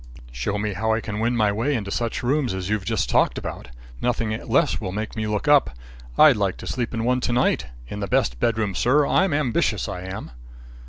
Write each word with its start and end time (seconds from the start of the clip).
"Show 0.31 0.57
me 0.57 0.73
how 0.73 0.93
I 0.93 0.99
can 0.99 1.19
win 1.19 1.37
my 1.37 1.51
way 1.51 1.75
into 1.75 1.91
such 1.91 2.23
rooms 2.23 2.55
as 2.55 2.69
you've 2.69 2.85
just 2.85 3.07
talked 3.07 3.37
about. 3.37 3.67
Nothing 4.01 4.31
less 4.49 4.81
will 4.81 4.91
make 4.91 5.15
me 5.15 5.27
look 5.27 5.47
up. 5.47 5.77
I'd 6.17 6.37
like 6.37 6.57
to 6.57 6.65
sleep 6.65 6.91
in 6.95 7.03
one 7.03 7.21
to 7.21 7.31
night. 7.31 7.67
In 7.87 7.99
the 7.99 8.07
best 8.07 8.39
bedroom, 8.39 8.73
sir. 8.73 9.05
I'm 9.05 9.31
ambitious; 9.31 9.87
I 9.87 10.01
am." 10.01 10.31